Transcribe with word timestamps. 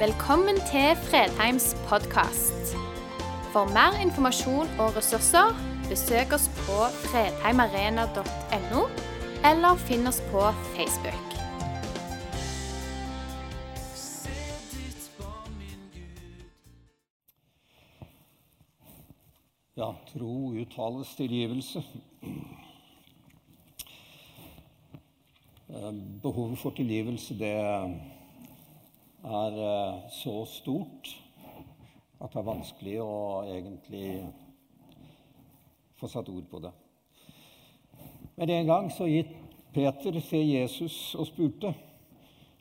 Velkommen 0.00 0.56
til 0.56 0.96
Fredheims 0.96 1.76
podkast. 1.88 2.70
For 3.52 3.68
mer 3.68 3.98
informasjon 4.00 4.68
og 4.80 4.94
ressurser, 4.96 5.50
besøk 5.90 6.32
oss 6.32 6.46
på 6.48 6.76
fredheimarena.no, 7.02 8.84
eller 9.50 9.82
finn 9.82 10.08
oss 10.08 10.22
på 10.30 10.46
Facebook. 10.72 11.34
Ja, 19.76 19.90
tro 20.14 20.32
uttales 20.62 21.12
tilgivelse. 21.18 21.82
Eh, 25.68 25.92
Behovet 26.22 26.58
for 26.58 26.70
tilgivelse, 26.80 27.36
det 27.44 27.52
er 29.24 29.58
eh, 29.64 30.10
så 30.10 30.44
stort 30.48 31.10
at 32.20 32.32
det 32.32 32.40
er 32.40 32.46
vanskelig 32.46 32.96
å 33.00 33.12
egentlig 33.48 34.08
få 36.00 36.08
satt 36.08 36.28
ord 36.32 36.48
på 36.50 36.60
det. 36.64 36.72
Men 38.36 38.50
en 38.56 38.66
gang 38.66 38.90
så 38.92 39.08
gitt 39.08 39.32
Peter 39.74 40.16
til 40.20 40.48
Jesus 40.48 41.14
og 41.14 41.26
spurte, 41.28 41.74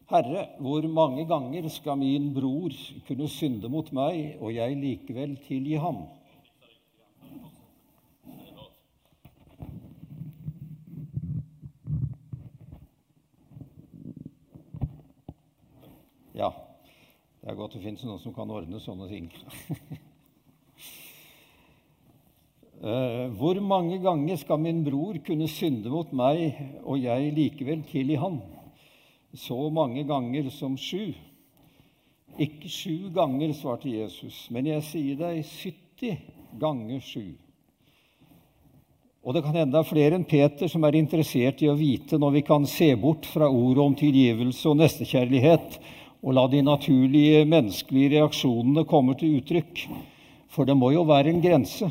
'Herre, 0.09 0.48
hvor 0.59 0.88
mange 0.88 1.26
ganger 1.26 1.70
skal 1.70 1.98
min 1.98 2.34
bror 2.34 2.73
kunne 3.07 3.27
synde 3.27 3.70
mot 3.70 3.91
meg, 3.94 4.38
og 4.41 4.55
jeg 4.55 4.77
likevel 4.77 5.38
tilgi 5.48 5.76
ham?' 5.76 6.07
Ja, 16.40 16.51
det 17.49 17.55
er 17.55 17.61
godt 17.63 17.79
det 17.79 17.81
fins 17.81 18.03
noen 18.05 18.19
som 18.21 18.33
kan 18.35 18.51
ordne 18.53 18.77
sånne 18.77 19.09
ting. 19.09 19.31
Eh, 22.79 23.25
Hvor 23.35 23.57
mange 23.59 23.97
ganger 23.99 24.37
skal 24.39 24.61
min 24.63 24.77
bror 24.85 25.17
kunne 25.27 25.49
synde 25.51 25.91
mot 25.91 26.13
meg, 26.15 26.53
og 26.87 27.01
jeg 27.03 27.33
likevel 27.35 27.81
tilgi 27.89 28.15
ham? 28.15 28.37
Så 29.35 29.57
mange 29.67 30.05
ganger 30.07 30.47
som 30.47 30.77
sju. 30.79 31.09
Ikke 32.39 32.71
sju 32.71 33.09
ganger, 33.11 33.51
svarte 33.51 33.91
Jesus, 33.91 34.45
men 34.47 34.71
jeg 34.71 34.85
sier 34.87 35.20
deg 35.20 35.43
70 35.43 36.23
ganger 36.63 37.03
sju. 37.03 37.25
Og 39.27 39.35
det 39.35 39.43
kan 39.43 39.59
hende 39.59 39.75
det 39.75 39.83
er 39.83 39.91
flere 39.91 40.15
enn 40.15 40.23
Peter 40.23 40.71
som 40.71 40.87
er 40.87 41.01
interessert 41.01 41.59
i 41.59 41.67
å 41.67 41.75
vite 41.75 42.15
når 42.15 42.37
vi 42.39 42.47
kan 42.47 42.63
se 42.63 42.93
bort 42.95 43.27
fra 43.27 43.51
ordet 43.51 43.83
om 43.83 43.99
tilgivelse 44.07 44.71
og 44.71 44.79
nestekjærlighet 44.79 45.81
og 46.23 46.35
la 46.35 46.45
de 46.51 46.62
naturlige 46.65 47.45
menneskelige 47.48 48.17
reaksjonene 48.17 48.84
komme 48.87 49.15
til 49.20 49.37
uttrykk. 49.39 49.85
For 50.51 50.67
det 50.67 50.76
må 50.76 50.91
jo 50.91 51.05
være 51.07 51.31
en 51.31 51.41
grense. 51.43 51.87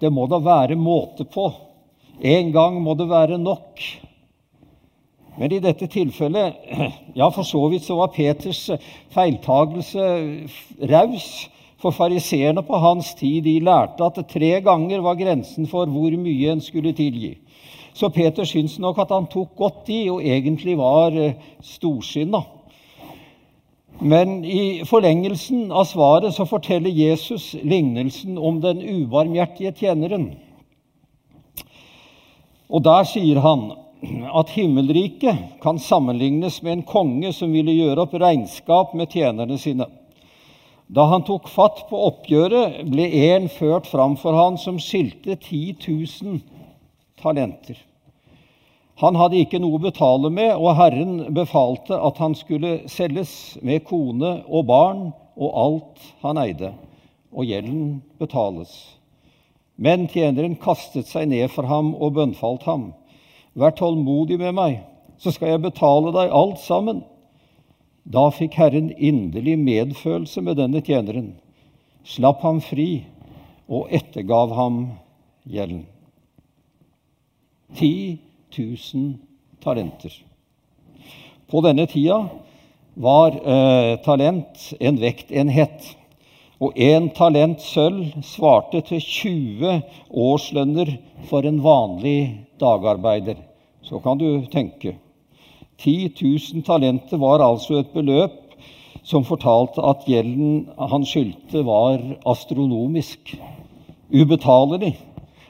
Det 0.00 0.10
må 0.12 0.26
da 0.30 0.38
være 0.42 0.78
måte 0.78 1.26
på. 1.26 1.48
En 2.20 2.52
gang 2.52 2.78
må 2.82 2.94
det 2.94 3.08
være 3.10 3.38
nok. 3.40 3.82
Men 5.40 5.54
i 5.56 5.60
dette 5.62 5.88
tilfellet 5.90 6.58
Ja, 7.18 7.30
for 7.32 7.42
så 7.46 7.62
vidt 7.72 7.86
så 7.86 7.96
var 7.98 8.12
Peters 8.14 8.68
feiltagelse 9.14 10.06
raus. 10.90 11.30
For 11.80 11.96
fariseerne 11.96 12.62
på 12.62 12.76
hans 12.76 13.14
tid 13.16 13.46
de 13.46 13.56
lærte 13.64 14.04
at 14.04 14.18
tre 14.28 14.58
ganger 14.60 15.00
var 15.00 15.16
grensen 15.16 15.66
for 15.66 15.88
hvor 15.88 16.12
mye 16.20 16.52
en 16.52 16.60
skulle 16.60 16.92
tilgi. 16.92 17.38
Så 17.96 18.10
Peter 18.12 18.44
syns 18.44 18.76
nok 18.78 19.00
at 19.00 19.10
han 19.10 19.26
tok 19.32 19.56
godt 19.56 19.88
i, 19.90 20.02
og 20.12 20.20
egentlig 20.22 20.76
var 20.78 21.16
storsinna. 21.64 22.44
Men 24.00 24.44
i 24.44 24.84
forlengelsen 24.88 25.72
av 25.72 25.84
svaret 25.84 26.34
så 26.34 26.46
forteller 26.48 26.90
Jesus 26.90 27.52
lignelsen 27.60 28.38
om 28.38 28.60
den 28.62 28.80
ubarmhjertige 28.80 29.74
tjeneren. 29.76 30.30
Og 32.70 32.84
der 32.86 33.04
sier 33.04 33.42
han 33.44 33.66
at 34.32 34.54
himmelriket 34.56 35.60
kan 35.60 35.78
sammenlignes 35.82 36.62
med 36.64 36.78
en 36.78 36.86
konge 36.88 37.34
som 37.36 37.52
ville 37.52 37.74
gjøre 37.76 38.06
opp 38.06 38.16
regnskap 38.16 38.94
med 38.96 39.12
tjenerne 39.12 39.58
sine. 39.60 39.84
Da 40.88 41.04
han 41.12 41.26
tok 41.26 41.50
fatt 41.52 41.84
på 41.90 42.00
oppgjøret, 42.08 42.80
ble 42.88 43.04
en 43.28 43.50
ført 43.52 43.86
fram 43.86 44.16
for 44.18 44.34
han 44.34 44.56
som 44.58 44.80
skilte 44.80 45.36
10 45.36 45.76
000 45.84 46.40
talenter. 47.20 47.76
Han 49.00 49.16
hadde 49.16 49.38
ikke 49.40 49.60
noe 49.62 49.78
å 49.78 49.82
betale 49.82 50.28
med, 50.28 50.52
og 50.60 50.76
Herren 50.76 51.32
befalte 51.32 51.96
at 51.96 52.18
han 52.20 52.34
skulle 52.36 52.82
selges 52.90 53.32
med 53.64 53.86
kone 53.88 54.42
og 54.44 54.66
barn 54.68 55.06
og 55.40 55.50
alt 55.64 56.08
han 56.20 56.40
eide, 56.42 56.74
og 57.32 57.48
gjelden 57.48 58.02
betales. 58.20 58.74
Men 59.80 60.04
tjeneren 60.12 60.58
kastet 60.60 61.08
seg 61.08 61.30
ned 61.32 61.48
for 61.54 61.64
ham 61.70 61.94
og 61.96 62.18
bønnfalt 62.18 62.66
ham. 62.68 62.90
Vær 63.56 63.72
tålmodig 63.78 64.36
med 64.42 64.52
meg, 64.58 64.82
så 65.16 65.32
skal 65.32 65.54
jeg 65.54 65.64
betale 65.64 66.12
deg 66.12 66.36
alt 66.36 66.60
sammen. 66.60 67.00
Da 68.04 68.28
fikk 68.36 68.58
Herren 68.60 68.92
inderlig 68.92 69.56
medfølelse 69.60 70.44
med 70.44 70.60
denne 70.60 70.84
tjeneren, 70.84 71.38
slapp 72.04 72.44
ham 72.44 72.60
fri 72.64 73.06
og 73.70 73.88
ettergav 73.96 74.52
ham 74.56 74.82
gjelden. 75.48 75.86
Ti 77.80 77.94
1000 78.50 79.18
talenter. 79.62 80.12
På 81.50 81.62
denne 81.64 81.86
tida 81.90 82.28
var 82.94 83.34
eh, 83.34 83.96
talent 84.04 84.72
en 84.80 85.00
vektenhet. 85.00 85.96
Og 86.60 86.76
én 86.76 87.08
talent 87.16 87.62
sølv 87.64 88.20
svarte 88.26 88.82
til 88.84 89.00
20 89.00 89.78
årslønner 90.12 90.92
for 91.30 91.46
en 91.48 91.62
vanlig 91.64 92.44
dagarbeider. 92.60 93.38
Så 93.82 94.02
kan 94.04 94.20
du 94.20 94.44
tenke. 94.52 94.98
10 95.80 96.12
000 96.20 96.62
talenter 96.66 97.16
var 97.16 97.40
altså 97.40 97.80
et 97.80 97.94
beløp 97.94 98.36
som 99.02 99.24
fortalte 99.24 99.80
at 99.80 100.04
gjelden 100.04 100.66
han 100.76 101.06
skyldte, 101.08 101.64
var 101.64 102.02
astronomisk. 102.28 103.32
Ubetalelig. 104.12 104.98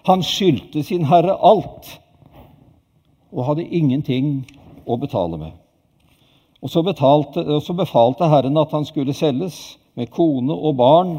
Han 0.06 0.22
skyldte 0.22 0.84
sin 0.86 1.08
herre 1.10 1.34
alt 1.42 1.96
og 3.32 3.46
hadde 3.46 3.66
ingenting 3.68 4.44
å 4.86 4.96
betale 5.00 5.38
med. 5.38 5.52
Og 6.60 6.70
så, 6.70 6.82
betalte, 6.84 7.40
og 7.40 7.62
så, 7.64 7.74
befalte 7.76 8.28
Herren 8.28 8.58
at 8.60 8.72
han 8.74 8.84
skulle 8.84 9.16
selges 9.16 9.78
med 9.96 10.10
kone 10.12 10.52
og 10.52 10.76
barn 10.76 11.14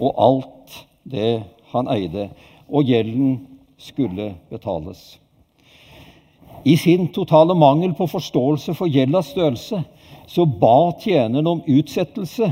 og 0.00 0.14
alt 0.18 0.80
det 1.06 1.44
han 1.70 1.90
eide, 1.92 2.30
og 2.68 2.88
gjelden 2.88 3.36
skulle 3.78 4.32
betales. 4.50 5.18
I 6.64 6.76
sin 6.80 7.10
totale 7.12 7.54
mangel 7.54 7.92
på 7.94 8.08
forståelse 8.08 8.74
for 8.74 8.90
gjeldas 8.90 9.34
størrelse 9.34 9.82
så 10.26 10.46
ba 10.48 10.94
tjeneren 10.98 11.46
om 11.46 11.62
utsettelse 11.68 12.48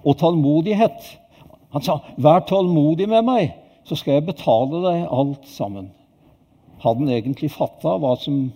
og 0.00 0.16
tålmodighet. 0.18 1.18
Han 1.70 1.82
sa, 1.82 1.98
'Vær 2.16 2.40
tålmodig 2.48 3.08
med 3.08 3.22
meg, 3.22 3.52
så 3.84 3.94
skal 3.94 4.14
jeg 4.14 4.26
betale 4.26 4.82
deg 4.82 5.08
alt 5.10 5.46
sammen' 5.46 5.99
hadde 6.80 7.04
han 7.04 7.14
egentlig 7.14 7.52
fatta 7.52 7.96
hva 8.00 8.14
som 8.20 8.50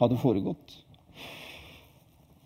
hadde 0.00 0.18
foregått. 0.20 0.82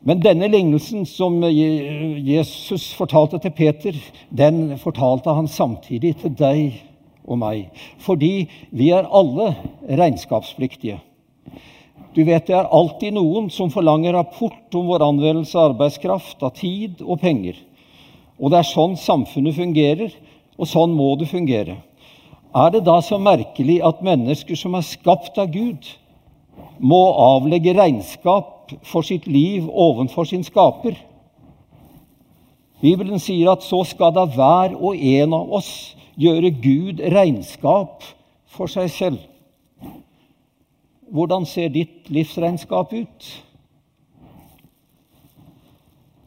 Men 0.00 0.22
denne 0.24 0.48
lignelsen 0.48 1.04
som 1.04 1.42
Jesus 1.44 2.86
fortalte 2.96 3.40
til 3.42 3.52
Peter, 3.52 3.96
den 4.32 4.78
fortalte 4.80 5.34
han 5.36 5.48
samtidig 5.50 6.14
til 6.22 6.32
deg 6.38 6.78
og 7.28 7.36
meg. 7.42 7.68
Fordi 8.00 8.48
vi 8.72 8.88
er 8.96 9.10
alle 9.12 9.52
regnskapspliktige. 9.84 11.00
Du 12.14 12.24
vet, 12.24 12.46
Det 12.46 12.56
er 12.56 12.72
alltid 12.72 13.14
noen 13.14 13.50
som 13.50 13.70
forlanger 13.70 14.12
rapport 14.16 14.74
om 14.74 14.88
vår 14.88 15.04
anvendelse 15.04 15.58
av 15.58 15.74
arbeidskraft, 15.74 16.42
av 16.42 16.56
tid 16.56 17.02
og 17.02 17.20
penger. 17.20 17.54
Og 18.40 18.50
det 18.50 18.58
er 18.58 18.66
sånn 18.66 18.96
samfunnet 18.96 19.54
fungerer, 19.54 20.10
og 20.58 20.66
sånn 20.66 20.96
må 20.96 21.12
det 21.20 21.28
fungere. 21.28 21.76
Er 22.50 22.70
det 22.74 22.82
da 22.86 22.96
så 23.02 23.18
merkelig 23.18 23.78
at 23.86 24.02
mennesker 24.02 24.58
som 24.58 24.74
er 24.74 24.86
skapt 24.86 25.38
av 25.38 25.52
Gud, 25.54 25.86
må 26.80 26.98
avlegge 27.14 27.76
regnskap 27.76 28.72
for 28.88 29.06
sitt 29.06 29.28
liv 29.30 29.68
ovenfor 29.70 30.26
sin 30.26 30.42
skaper? 30.42 30.96
Bibelen 32.80 33.20
sier 33.22 33.52
at 33.52 33.62
så 33.62 33.84
skal 33.86 34.14
da 34.16 34.24
hver 34.26 34.74
og 34.74 34.96
en 34.96 35.36
av 35.36 35.52
oss 35.60 35.70
gjøre 36.18 36.50
Gud 36.62 37.02
regnskap 37.12 38.02
for 38.50 38.72
seg 38.72 38.90
selv. 38.90 39.20
Hvordan 41.10 41.46
ser 41.46 41.70
ditt 41.74 42.10
livsregnskap 42.10 42.92
ut? 42.94 43.30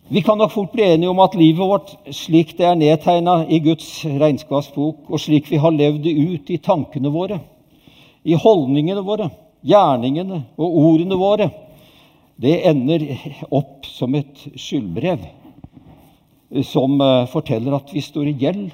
Vi 0.07 0.21
kan 0.21 0.37
nok 0.37 0.51
fort 0.51 0.71
bli 0.71 0.83
enige 0.83 1.09
om 1.09 1.19
at 1.23 1.35
livet 1.35 1.63
vårt, 1.63 1.91
slik 2.11 2.57
det 2.57 2.65
er 2.67 2.75
nedtegna 2.75 3.45
i 3.47 3.61
Guds 3.63 3.87
regnskapsbok, 4.03 5.05
og 5.07 5.19
slik 5.19 5.47
vi 5.47 5.59
har 5.63 5.71
levd 5.71 6.01
det 6.03 6.11
ut 6.11 6.49
i 6.51 6.57
tankene 6.59 7.07
våre, 7.11 7.37
i 8.27 8.35
holdningene 8.35 8.99
våre, 9.03 9.29
gjerningene 9.63 10.41
og 10.59 10.75
ordene 10.81 11.15
våre, 11.15 11.47
det 12.35 12.57
ender 12.67 13.05
opp 13.47 13.87
som 13.87 14.15
et 14.19 14.43
skyldbrev. 14.59 15.23
som 16.63 17.01
eh, 17.01 17.25
forteller 17.25 17.73
at 17.73 17.89
vi 17.93 18.01
står 18.01 18.27
i 18.27 18.35
gjeld 18.37 18.73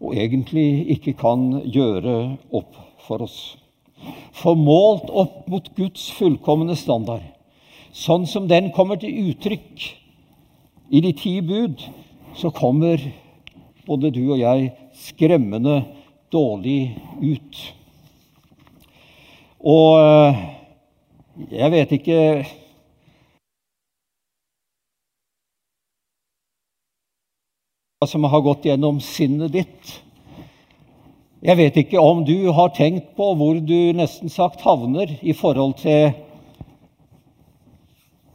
og 0.00 0.14
egentlig 0.14 0.86
ikke 0.94 1.16
kan 1.18 1.62
gjøre 1.64 2.36
opp 2.52 2.76
for 3.06 3.24
oss. 3.24 3.56
For 4.32 4.54
målt 4.54 5.10
opp 5.10 5.48
mot 5.48 5.66
Guds 5.74 6.10
fullkomne 6.14 6.76
standard, 6.76 7.24
sånn 7.92 8.26
som 8.26 8.46
den 8.46 8.70
kommer 8.70 9.00
til 9.00 9.32
uttrykk 9.32 9.99
i 10.90 11.00
de 11.00 11.12
ti 11.14 11.40
bud, 11.40 11.82
så 12.34 12.50
kommer 12.50 12.98
både 13.86 14.10
du 14.14 14.22
og 14.32 14.40
jeg 14.40 14.70
skremmende 14.94 15.84
dårlig 16.32 16.96
ut. 17.22 17.60
Og 19.60 20.00
eh, 20.00 20.40
jeg 21.50 21.72
vet 21.72 21.94
ikke 21.94 22.20
hva 28.00 28.08
som 28.08 28.24
har 28.32 28.42
gått 28.44 28.66
gjennom 28.70 29.00
sinnet 29.04 29.52
ditt. 29.54 29.96
Jeg 31.40 31.56
vet 31.56 31.76
ikke 31.80 32.00
om 32.00 32.24
du 32.24 32.50
har 32.52 32.72
tenkt 32.76 33.14
på 33.16 33.30
hvor 33.36 33.60
du 33.64 33.92
nesten 33.96 34.32
sagt 34.32 34.64
havner 34.64 35.12
i 35.20 35.36
forhold 35.36 35.78
til 35.84 36.10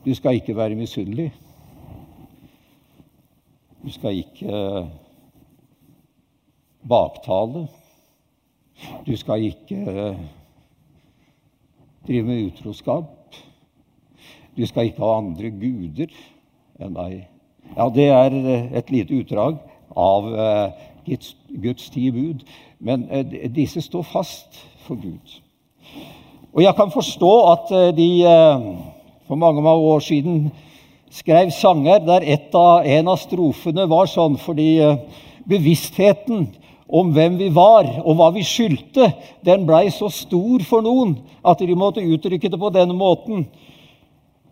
Du 0.05 0.13
skal 0.13 0.37
ikke 0.37 0.53
være 0.53 0.77
misunnelig. 0.77 1.31
Du 3.85 3.91
skal 3.91 4.17
ikke 4.17 4.89
baktale. 6.89 7.67
Du 9.05 9.13
skal 9.17 9.43
ikke 9.45 9.75
eh, 9.75 10.17
drive 12.07 12.23
med 12.23 12.45
utroskap. 12.47 13.35
Du 14.57 14.65
skal 14.65 14.89
ikke 14.89 15.03
ha 15.05 15.19
andre 15.19 15.51
guder 15.53 16.17
enn 16.81 16.97
deg. 16.97 17.15
Ja, 17.75 17.89
det 17.93 18.09
er 18.09 18.39
eh, 18.41 18.67
et 18.81 18.89
lite 18.89 19.21
utdrag 19.21 19.61
av 19.93 20.33
eh, 20.33 20.83
Guds 21.61 21.89
ti 21.93 22.09
bud. 22.09 22.41
Men 22.79 23.05
disse 23.53 23.85
står 23.85 24.09
fast 24.09 24.63
for 24.87 24.97
Gud. 24.97 25.39
Og 26.57 26.63
jeg 26.65 26.73
kan 26.73 26.89
forstå 26.89 27.33
at 27.51 27.71
de 27.97 28.09
for 29.27 29.35
mange, 29.35 29.61
mange 29.61 29.85
år 29.93 29.99
siden 29.99 30.49
skrev 31.15 31.51
sanger 31.55 32.03
der 32.03 32.25
av, 32.53 32.85
en 32.85 33.07
av 33.07 33.19
strofene 33.21 33.87
var 33.87 34.09
sånn 34.11 34.35
fordi 34.41 34.69
bevisstheten 35.47 36.47
om 36.87 37.11
hvem 37.15 37.37
vi 37.39 37.49
var, 37.53 37.87
og 38.05 38.17
hva 38.19 38.29
vi 38.35 38.43
skyldte, 38.45 39.09
den 39.45 39.65
blei 39.65 39.87
så 39.93 40.09
stor 40.13 40.63
for 40.67 40.85
noen 40.85 41.15
at 41.45 41.63
de 41.63 41.77
måtte 41.77 42.03
uttrykke 42.03 42.51
det 42.51 42.59
på 42.61 42.71
denne 42.73 42.93
måten. 42.97 43.47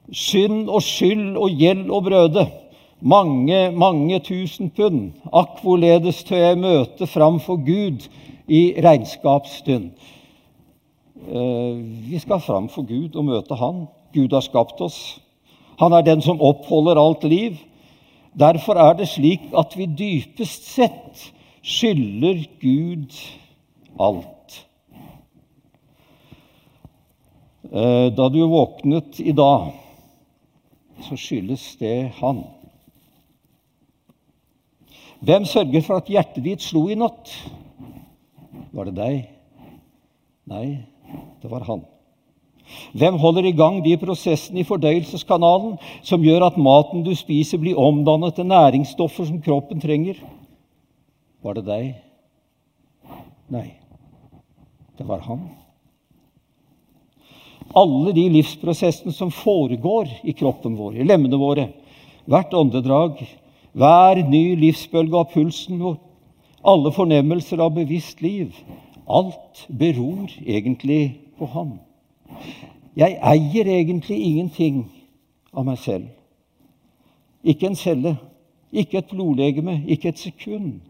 Synd 0.10 0.68
og 0.70 0.82
skyld 0.84 1.38
og 1.38 1.62
gjeld 1.62 1.92
og 1.94 2.08
brøde. 2.10 2.48
Mange, 3.04 3.68
mange 3.76 4.20
tusen 4.24 4.72
pund. 4.74 5.12
Akk, 5.32 5.60
hvorledes 5.62 6.24
tør 6.24 6.42
jeg 6.42 6.62
møte 6.62 7.08
framfor 7.10 7.60
Gud 7.66 8.08
i 8.48 8.74
regnskapsstund. 8.84 9.92
Eh, 11.24 11.76
vi 12.10 12.20
skal 12.20 12.42
fram 12.44 12.70
for 12.72 12.88
Gud 12.88 13.16
og 13.16 13.28
møte 13.28 13.56
Han. 13.60 13.86
Gud 14.14 14.34
har 14.34 14.44
skapt 14.46 14.82
oss. 14.82 15.23
Han 15.80 15.94
er 15.94 16.06
den 16.06 16.22
som 16.22 16.42
oppholder 16.42 17.00
alt 17.02 17.24
liv. 17.24 17.58
Derfor 18.40 18.78
er 18.82 18.98
det 18.98 19.10
slik 19.12 19.46
at 19.58 19.76
vi 19.78 19.86
dypest 19.86 20.66
sett 20.74 21.30
skylder 21.64 22.44
Gud 22.62 23.14
alt. 24.00 24.58
Eh, 27.72 28.10
da 28.14 28.28
du 28.30 28.42
våknet 28.50 29.20
i 29.24 29.32
dag, 29.32 29.72
så 31.08 31.18
skyldes 31.18 31.76
det 31.80 32.12
Han. 32.20 32.44
Hvem 35.24 35.46
sørger 35.48 35.82
for 35.86 36.02
at 36.02 36.10
hjertet 36.12 36.44
ditt 36.44 36.62
slo 36.62 36.90
i 36.92 36.98
natt? 37.00 37.32
Var 38.76 38.90
det 38.90 38.96
deg? 38.98 39.22
Nei, 40.52 40.66
det 41.40 41.52
var 41.52 41.64
han. 41.64 41.86
Hvem 42.94 43.18
holder 43.22 43.48
i 43.50 43.56
gang 43.58 43.82
de 43.86 43.96
prosessene 43.98 44.62
i 44.62 44.68
fordøyelseskanalen 44.68 45.78
som 46.06 46.24
gjør 46.24 46.48
at 46.48 46.60
maten 46.62 47.04
du 47.06 47.14
spiser, 47.18 47.62
blir 47.62 47.80
omdannet 47.80 48.36
til 48.38 48.50
næringsstoffer 48.50 49.30
som 49.30 49.42
kroppen 49.42 49.82
trenger? 49.82 50.20
Var 51.44 51.60
det 51.60 51.66
deg? 51.68 51.92
Nei, 53.54 53.68
det 54.98 55.08
var 55.08 55.26
han. 55.28 55.44
Alle 57.74 58.14
de 58.14 58.28
livsprosessene 58.30 59.14
som 59.16 59.32
foregår 59.34 60.10
i 60.24 60.36
kroppen 60.38 60.78
vår, 60.78 61.00
i 61.00 61.08
lemmene 61.08 61.40
våre, 61.42 61.70
hvert 62.30 62.54
åndedrag, 62.54 63.24
hver 63.74 64.22
ny 64.30 64.54
livsbølge 64.62 65.18
av 65.18 65.32
pulsen 65.34 65.82
vår, 65.82 65.98
alle 66.64 66.94
fornemmelser 66.96 67.60
av 67.64 67.74
bevisst 67.76 68.22
liv, 68.24 68.54
alt 69.10 69.66
beror 69.68 70.30
egentlig 70.46 71.18
på 71.40 71.50
ham. 71.56 71.74
Jeg 72.96 73.18
eier 73.18 73.70
egentlig 73.80 74.20
ingenting 74.22 74.84
av 75.54 75.66
meg 75.66 75.80
selv. 75.82 76.10
Ikke 77.44 77.68
en 77.68 77.78
celle, 77.78 78.16
ikke 78.72 79.02
et 79.02 79.12
blodlegeme, 79.12 79.82
ikke 79.88 80.14
et 80.14 80.22
sekund 80.22 80.82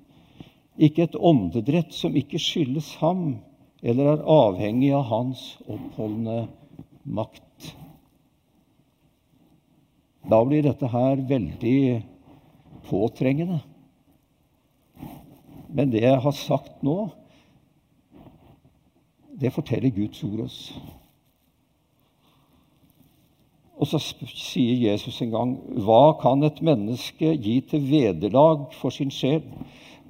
ikke 0.77 1.05
et 1.05 1.15
åndedrett 1.15 1.93
som 1.93 2.15
ikke 2.17 2.41
skyldes 2.41 2.95
ham 3.01 3.37
eller 3.83 4.13
er 4.13 4.25
avhengig 4.31 4.93
av 4.95 5.05
hans 5.09 5.43
oppholdende 5.67 6.47
makt. 7.03 7.73
Da 10.23 10.39
blir 10.47 10.63
dette 10.63 10.87
her 10.87 11.19
veldig 11.29 12.01
påtrengende. 12.87 13.59
Men 15.67 15.91
det 15.91 16.05
jeg 16.05 16.21
har 16.23 16.37
sagt 16.37 16.81
nå, 16.85 17.11
det 19.41 19.51
forteller 19.51 19.91
Guds 19.91 20.23
ord 20.23 20.45
oss. 20.45 20.59
Og 23.83 23.89
så 23.91 23.99
sier 23.99 24.77
Jesus 24.79 25.17
en 25.25 25.31
gang, 25.33 25.55
hva 25.83 26.13
kan 26.21 26.45
et 26.47 26.61
menneske 26.63 27.33
gi 27.35 27.57
til 27.67 27.83
vederlag 27.89 28.69
for 28.79 28.95
sin 28.95 29.11
sjel? 29.11 29.43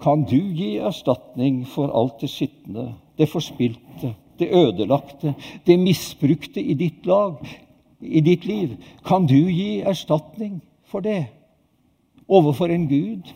kan 0.03 0.23
du 0.27 0.39
gi 0.55 0.77
erstatning 0.83 1.63
for 1.67 1.91
alt 1.95 2.19
det 2.21 2.29
skitne, 2.31 2.93
det 3.17 3.29
forspilte, 3.29 4.13
det 4.39 4.49
ødelagte, 4.51 5.33
det 5.65 5.79
misbrukte 5.79 6.61
i 6.61 6.73
ditt 6.73 7.05
lag, 7.05 7.39
i 8.01 8.19
ditt 8.19 8.45
liv? 8.45 8.75
Kan 9.05 9.27
du 9.27 9.47
gi 9.47 9.79
erstatning 9.79 10.59
for 10.83 10.99
det 10.99 11.25
overfor 12.27 12.71
en 12.73 12.87
Gud 12.87 13.31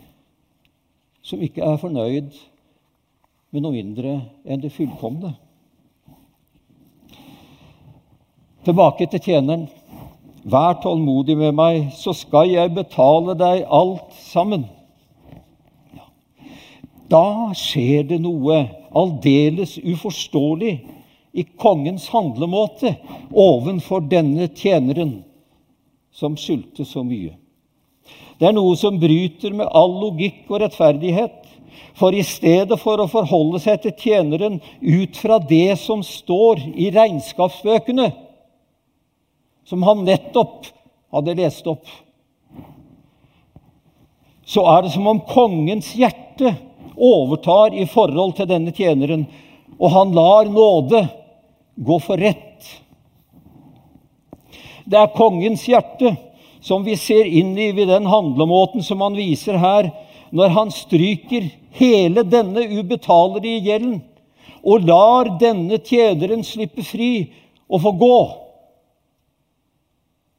som 1.22 1.42
ikke 1.42 1.64
er 1.64 1.80
fornøyd 1.80 2.36
med 3.52 3.64
noe 3.64 3.76
mindre 3.76 4.20
enn 4.44 4.64
det 4.64 4.74
fullkomne? 4.76 5.36
Tilbake 8.68 9.08
til 9.08 9.24
tjeneren. 9.24 9.70
Vær 10.48 10.78
tålmodig 10.80 11.36
med 11.38 11.56
meg, 11.58 11.90
så 11.92 12.14
skal 12.16 12.48
jeg 12.54 12.72
betale 12.76 13.36
deg 13.36 13.66
alt 13.68 14.14
sammen. 14.30 14.64
Da 17.12 17.52
skjer 17.56 18.06
det 18.08 18.20
noe 18.24 18.62
aldeles 18.96 19.76
uforståelig 19.80 20.78
i 21.38 21.44
kongens 21.60 22.08
handlemåte 22.14 22.94
ovenfor 23.36 24.06
denne 24.08 24.48
tjeneren 24.56 25.18
som 26.16 26.38
skyldte 26.40 26.86
så 26.88 27.04
mye. 27.04 27.36
Det 28.40 28.48
er 28.48 28.56
noe 28.56 28.76
som 28.80 29.00
bryter 29.02 29.52
med 29.56 29.68
all 29.76 29.98
logikk 30.00 30.46
og 30.48 30.62
rettferdighet. 30.64 31.44
For 31.98 32.14
i 32.14 32.24
stedet 32.26 32.78
for 32.80 33.02
å 33.02 33.10
forholde 33.10 33.60
seg 33.62 33.82
til 33.84 33.94
tjeneren 34.00 34.60
ut 34.80 35.18
fra 35.18 35.40
det 35.42 35.76
som 35.82 36.04
står 36.06 36.62
i 36.78 36.92
regnskapsbøkene, 36.94 38.12
som 39.68 39.84
han 39.84 40.06
nettopp 40.08 40.70
hadde 41.12 41.36
lest 41.38 41.68
opp, 41.68 41.86
så 44.48 44.64
er 44.72 44.86
det 44.86 44.94
som 44.94 45.08
om 45.12 45.20
kongens 45.28 45.92
hjerte 46.00 46.54
overtar 46.96 47.76
i 47.76 47.84
forhold 47.92 48.38
til 48.38 48.48
denne 48.50 48.72
tjeneren, 48.76 49.26
og 49.78 49.92
han 49.92 50.16
lar 50.16 50.48
nåde 50.50 51.04
gå 51.76 52.00
for 52.02 52.18
rett. 52.18 52.64
Det 54.88 54.98
er 54.98 55.16
kongens 55.18 55.68
hjerte 55.68 56.16
som 56.64 56.86
vi 56.88 56.96
ser 57.00 57.28
inn 57.28 57.52
i 57.60 57.74
ved 57.76 57.92
den 57.92 58.08
handlemåten 58.08 58.84
som 58.84 59.04
han 59.04 59.20
viser 59.20 59.60
her, 59.60 59.92
når 60.32 60.56
han 60.56 60.72
stryker 60.74 61.52
hele 61.78 62.24
denne 62.28 62.64
ubetalelige 62.72 63.68
gjelden 63.68 64.00
og 64.68 64.88
lar 64.88 65.30
denne 65.40 65.80
tjeneren 65.84 66.44
slippe 66.44 66.84
fri 66.84 67.12
og 67.68 67.84
få 67.84 67.94
gå. 68.00 68.18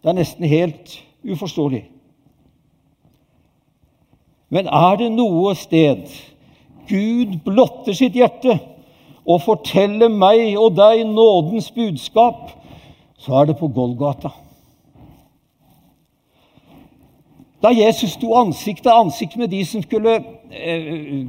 Det 0.09 0.15
er 0.15 0.21
nesten 0.23 0.45
helt 0.49 1.05
uforståelig. 1.33 1.83
Men 4.49 4.71
er 4.73 4.95
det 4.97 5.09
noe 5.13 5.51
sted 5.53 6.07
Gud 6.89 7.35
blotter 7.45 7.93
sitt 7.93 8.17
hjerte 8.17 8.55
og 9.29 9.43
forteller 9.45 10.09
meg 10.09 10.57
og 10.57 10.79
deg 10.79 11.03
nådens 11.11 11.69
budskap, 11.77 12.55
så 13.21 13.37
er 13.37 13.51
det 13.51 13.59
på 13.61 13.69
Golgata. 13.69 14.33
Da 17.61 17.77
Jesus 17.77 18.17
sto 18.17 18.33
ansikt 18.41 18.87
til 18.89 18.97
ansikt 18.97 19.37
med 19.37 19.53
de 19.53 19.61
som 19.69 19.85
skulle 19.85 20.23
eh, 20.49 21.29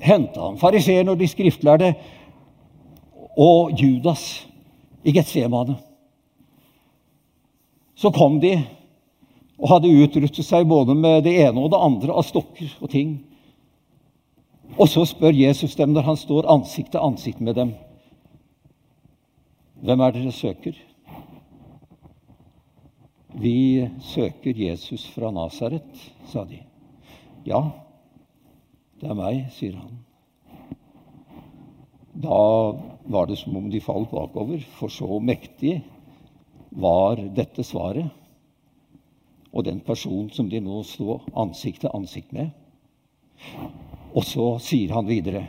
hente 0.00 0.40
ham, 0.40 0.56
fariseerne 0.56 1.12
og 1.12 1.20
de 1.20 1.28
skriftlærde, 1.28 1.92
og 3.36 3.76
Judas 3.76 4.46
i 5.04 5.12
Getsemane, 5.12 5.76
så 7.94 8.12
kom 8.14 8.38
de 8.42 8.56
og 9.62 9.68
hadde 9.70 9.92
utrustet 10.02 10.46
seg 10.46 10.66
både 10.68 10.96
med 10.98 11.22
det 11.26 11.36
ene 11.44 11.60
og 11.62 11.70
det 11.72 11.80
andre 11.80 12.16
av 12.18 12.26
stokker 12.26 12.72
og 12.82 12.90
ting. 12.92 13.18
Og 14.78 14.88
så 14.90 15.04
spør 15.06 15.36
Jesus 15.36 15.76
dem 15.78 15.92
når 15.94 16.08
han 16.08 16.18
står 16.18 16.48
ansikt 16.50 16.94
til 16.94 17.04
ansikt 17.04 17.42
med 17.44 17.58
dem, 17.60 17.74
hvem 19.82 20.02
er 20.02 20.14
dere 20.14 20.32
søker? 20.34 20.76
Vi 23.42 23.88
søker 24.12 24.58
Jesus 24.58 25.06
fra 25.10 25.32
Nasaret, 25.34 25.88
sa 26.30 26.44
de. 26.46 26.60
Ja, 27.48 27.62
det 29.00 29.08
er 29.10 29.18
meg, 29.18 29.46
sier 29.56 29.78
han. 29.80 29.96
Da 32.22 32.38
var 33.10 33.26
det 33.26 33.40
som 33.40 33.56
om 33.58 33.70
de 33.72 33.80
falt 33.82 34.12
bakover, 34.12 34.62
for 34.78 34.92
så 34.92 35.18
mektig 35.18 35.80
var 36.72 37.20
dette 37.36 37.64
svaret. 37.64 38.08
Og 39.52 39.64
den 39.64 39.82
personen 39.84 40.30
som 40.32 40.48
de 40.48 40.60
nå 40.64 40.80
sto 40.88 41.20
ansikt 41.36 41.84
til 41.84 41.92
ansikt 41.94 42.32
med. 42.32 42.50
Og 44.12 44.24
så 44.24 44.46
sier 44.62 44.94
han 44.96 45.08
videre, 45.08 45.46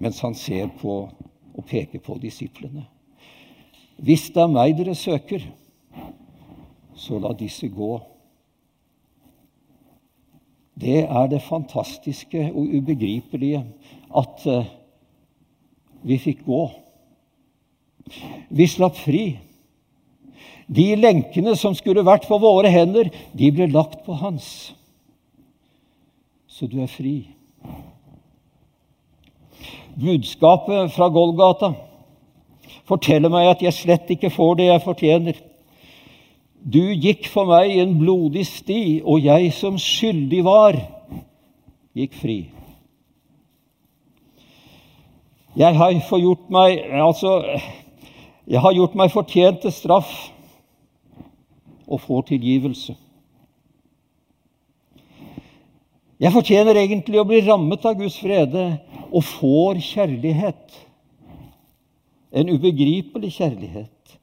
mens 0.00 0.20
han 0.24 0.36
ser 0.36 0.68
på 0.80 1.04
og 1.52 1.66
peker 1.68 2.00
på 2.00 2.16
disiplene. 2.20 2.86
Hvis 4.02 4.30
det 4.32 4.42
er 4.42 4.52
meg 4.52 4.76
dere 4.78 4.94
søker, 4.96 5.44
så 6.96 7.18
la 7.20 7.32
disse 7.36 7.68
gå. 7.72 7.92
Det 10.82 11.02
er 11.04 11.26
det 11.28 11.42
fantastiske 11.44 12.48
og 12.50 12.72
ubegripelige 12.78 13.60
at 14.16 14.46
uh, 14.48 14.70
vi 16.02 16.18
fikk 16.18 16.44
gå. 16.48 16.62
Vi 18.50 18.66
slapp 18.66 18.96
fri. 18.98 19.26
De 20.72 20.94
lenkene 20.96 21.56
som 21.58 21.74
skulle 21.76 22.04
vært 22.06 22.28
på 22.28 22.38
våre 22.40 22.70
hender, 22.72 23.10
de 23.36 23.50
ble 23.52 23.68
lagt 23.72 24.04
på 24.06 24.16
hans. 24.20 24.72
Så 26.48 26.68
du 26.70 26.78
er 26.82 26.90
fri. 26.90 27.16
Budskapet 29.98 30.92
fra 30.94 31.08
Golgata 31.12 31.74
forteller 32.88 33.32
meg 33.32 33.50
at 33.50 33.64
jeg 33.64 33.76
slett 33.76 34.10
ikke 34.14 34.32
får 34.32 34.56
det 34.60 34.70
jeg 34.70 34.84
fortjener. 34.86 35.36
Du 36.62 36.82
gikk 36.94 37.26
for 37.32 37.50
meg 37.50 37.74
en 37.82 37.96
blodig 37.98 38.46
sti, 38.46 39.02
og 39.04 39.24
jeg 39.24 39.50
som 39.56 39.78
skyldig 39.80 40.42
var, 40.46 40.78
gikk 41.98 42.14
fri. 42.20 42.38
Jeg 45.58 45.76
har 45.76 45.98
forgjort 46.08 46.46
meg 46.48 46.78
Altså, 46.96 47.42
jeg 48.48 48.60
har 48.60 48.72
gjort 48.72 48.94
meg 48.96 49.10
fortjent 49.12 49.60
til 49.60 49.74
straff 49.74 50.12
og 51.86 52.00
får 52.00 52.22
tilgivelse. 52.32 52.96
Jeg 56.22 56.30
fortjener 56.32 56.78
egentlig 56.78 57.18
å 57.18 57.26
bli 57.26 57.40
rammet 57.42 57.82
av 57.88 57.96
Guds 57.98 58.20
frede 58.22 58.66
og 59.10 59.24
får 59.26 59.80
kjærlighet. 59.82 60.76
En 62.32 62.52
ubegripelig 62.52 63.32
kjærlighet. 63.34 64.18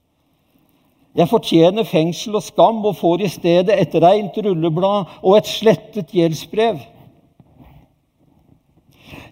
Jeg 1.20 1.28
fortjener 1.28 1.84
fengsel 1.89 2.38
og 2.39 2.46
skam 2.46 2.80
og 2.86 2.96
får 3.01 3.25
i 3.25 3.32
stedet 3.34 3.75
et 3.75 3.96
reint 4.00 4.38
rulleblad 4.46 5.10
og 5.20 5.36
et 5.38 5.50
slettet 5.50 6.13
gjeldsbrev. 6.16 6.80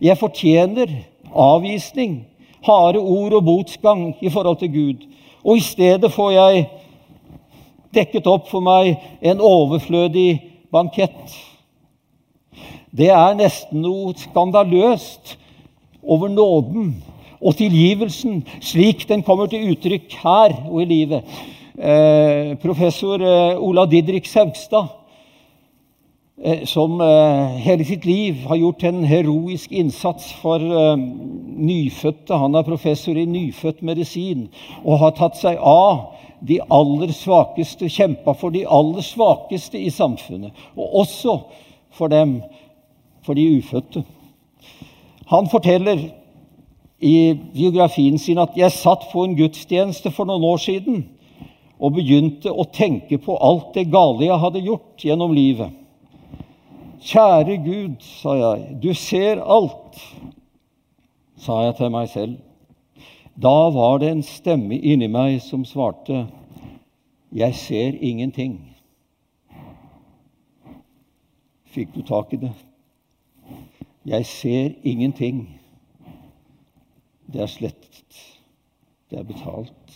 Jeg 0.01 0.17
fortjener 0.19 0.91
avvisning, 1.31 2.25
harde 2.65 2.99
ord 2.99 3.37
og 3.39 3.45
botsgang 3.45 4.09
i 4.21 4.29
forhold 4.29 4.59
til 4.59 4.73
Gud. 4.73 5.07
Og 5.45 5.57
i 5.57 5.63
stedet 5.63 6.11
får 6.11 6.31
jeg 6.35 6.67
dekket 7.95 8.27
opp 8.27 8.49
for 8.51 8.63
meg 8.63 8.95
en 9.21 9.43
overflødig 9.43 10.41
bankett. 10.71 11.35
Det 12.91 13.11
er 13.13 13.37
nesten 13.37 13.83
noe 13.83 14.15
skandaløst 14.17 15.37
over 16.03 16.31
nåden 16.31 16.95
og 17.37 17.57
tilgivelsen 17.59 18.41
slik 18.63 19.05
den 19.09 19.23
kommer 19.25 19.49
til 19.51 19.71
uttrykk 19.71 20.15
her 20.23 20.55
og 20.65 20.81
i 20.81 20.89
livet. 20.89 21.37
Eh, 21.77 22.55
professor 22.57 23.21
eh, 23.21 23.59
Ola 23.61 23.85
Didrik 23.85 24.25
Saugstad, 24.25 24.87
eh, 26.41 26.63
som 26.65 26.97
hele 27.61 27.85
sitt 27.85 28.05
liv 28.05 28.47
har 28.49 28.57
gjort 28.57 28.87
en 28.89 29.03
heroisk 29.05 29.71
innsats 29.71 30.31
for 30.41 30.57
nyfødte. 30.97 32.33
Han 32.33 32.55
er 32.55 32.65
professor 32.65 33.13
i 33.13 33.25
nyfødt 33.29 33.83
medisin 33.85 34.47
og 34.83 35.03
har 35.03 35.13
tatt 35.19 35.37
seg 35.37 35.61
av 35.61 36.16
de 36.41 36.59
aller 36.69 37.11
svakeste, 37.15 37.89
kjempa 37.89 38.33
for 38.37 38.53
de 38.53 38.65
aller 38.67 39.01
svakeste 39.01 39.79
i 39.79 39.89
samfunnet. 39.89 40.53
Og 40.77 40.95
også 41.03 41.39
for 41.91 42.07
dem, 42.07 42.41
for 43.25 43.33
de 43.33 43.47
ufødte. 43.57 44.03
Han 45.27 45.49
forteller 45.51 46.09
i 46.99 47.33
biografien 47.53 48.17
sin 48.17 48.37
at 48.37 48.57
'jeg 48.57 48.71
satt 48.71 49.03
på 49.11 49.23
en 49.23 49.35
gudstjeneste 49.35 50.11
for 50.11 50.25
noen 50.25 50.43
år 50.43 50.57
siden' 50.57 51.05
og 51.79 51.93
begynte 51.93 52.49
å 52.49 52.65
tenke 52.73 53.17
på 53.17 53.37
alt 53.37 53.73
det 53.73 53.91
gale 53.91 54.25
jeg 54.25 54.39
hadde 54.41 54.65
gjort 54.65 55.03
gjennom 55.03 55.33
livet. 55.33 55.69
Kjære 57.01 57.57
Gud, 57.61 58.01
sa 58.01 58.33
jeg, 58.33 58.77
du 58.81 58.93
ser 58.93 59.43
alt, 59.45 59.99
sa 61.37 61.61
jeg 61.67 61.75
til 61.77 61.89
meg 61.93 62.09
selv. 62.09 62.37
Da 63.41 63.69
var 63.69 63.99
det 64.01 64.09
en 64.09 64.23
stemme 64.25 64.79
inni 64.81 65.07
meg 65.13 65.35
som 65.45 65.65
svarte, 65.65 66.23
jeg 67.29 67.53
ser 67.55 67.97
ingenting. 68.01 68.55
Fikk 71.69 71.91
du 71.93 72.01
tak 72.01 72.33
i 72.33 72.39
det? 72.41 72.53
Jeg 74.09 74.25
ser 74.25 74.73
ingenting. 74.81 75.43
Det 77.27 77.43
er 77.43 77.51
slettet. 77.51 78.17
Det 79.11 79.19
er 79.19 79.29
betalt. 79.29 79.93